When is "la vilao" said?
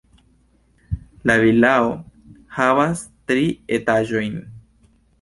1.31-1.93